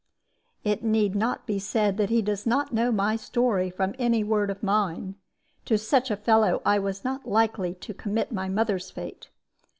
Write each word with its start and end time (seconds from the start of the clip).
"It 0.63 0.81
need 0.83 1.13
not 1.13 1.45
be 1.45 1.59
said 1.59 1.97
that 1.97 2.09
he 2.09 2.23
does 2.23 2.47
not 2.47 2.73
know 2.73 2.91
my 2.91 3.15
story 3.15 3.69
from 3.69 3.93
any 3.99 4.23
word 4.23 4.49
of 4.49 4.63
mine. 4.63 5.13
To 5.65 5.77
such 5.77 6.09
a 6.09 6.17
fellow 6.17 6.59
I 6.65 6.79
was 6.79 7.03
not 7.03 7.27
likely 7.29 7.75
to 7.75 7.93
commit 7.93 8.31
my 8.31 8.49
mother's 8.49 8.89
fate. 8.89 9.29